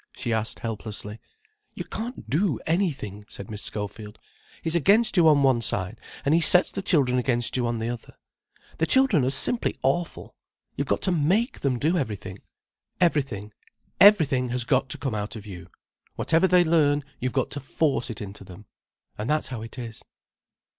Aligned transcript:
she 0.13 0.33
asked, 0.33 0.57
helplessly. 0.61 1.19
"You 1.75 1.83
can't 1.83 2.27
do 2.27 2.59
anything," 2.65 3.23
said 3.29 3.51
Miss 3.51 3.61
Schofield. 3.61 4.17
"He's 4.63 4.73
against 4.73 5.15
you 5.15 5.27
on 5.27 5.43
one 5.43 5.61
side 5.61 5.99
and 6.25 6.33
he 6.33 6.41
sets 6.41 6.71
the 6.71 6.81
children 6.81 7.19
against 7.19 7.55
you 7.55 7.67
on 7.67 7.77
the 7.77 7.89
other. 7.89 8.15
The 8.79 8.87
children 8.87 9.23
are 9.23 9.29
simply 9.29 9.77
awful. 9.83 10.33
You've 10.75 10.87
got 10.87 11.03
to 11.03 11.11
make 11.11 11.59
them 11.59 11.77
do 11.77 11.99
everything. 11.99 12.39
Everything, 12.99 13.53
everything 13.99 14.49
has 14.49 14.63
got 14.63 14.89
to 14.89 14.97
come 14.97 15.13
out 15.13 15.35
of 15.35 15.45
you. 15.45 15.69
Whatever 16.15 16.47
they 16.47 16.63
learn, 16.63 17.03
you've 17.19 17.31
got 17.31 17.51
to 17.51 17.59
force 17.59 18.09
it 18.09 18.21
into 18.21 18.43
them—and 18.43 19.29
that's 19.29 19.49
how 19.49 19.61
it 19.61 19.77
is." 19.77 20.01